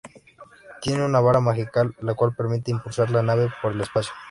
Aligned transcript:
Tiene 0.81 1.05
una 1.05 1.19
vara 1.19 1.39
mágica, 1.41 1.87
la 1.99 2.15
cual 2.15 2.33
permite 2.35 2.71
impulsar 2.71 3.11
la 3.11 3.21
nave 3.21 3.51
por 3.61 3.71
el 3.73 3.81
espacio. 3.81 4.11